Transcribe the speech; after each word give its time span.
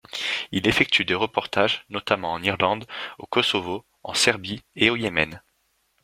Il 0.51 0.67
effectue 0.67 1.05
des 1.05 1.13
reportages 1.13 1.85
notamment 1.89 2.31
en 2.33 2.41
Irlande, 2.41 2.87
au 3.19 3.27
Kosovo, 3.27 3.85
en 4.01 4.15
Serbie, 4.15 4.63
et 4.75 4.89
au 4.89 4.95
Yémen. 4.95 5.43